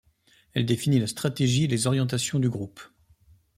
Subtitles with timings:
[0.53, 2.81] Elle définit la stratégie et les orientations du groupe.